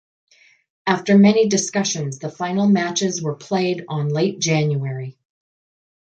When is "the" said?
2.17-2.31